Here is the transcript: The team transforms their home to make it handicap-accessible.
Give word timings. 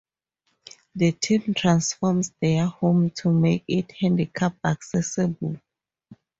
The 0.95 1.11
team 1.11 1.53
transforms 1.55 2.33
their 2.41 2.65
home 2.65 3.11
to 3.17 3.31
make 3.31 3.65
it 3.67 3.91
handicap-accessible. 3.91 5.57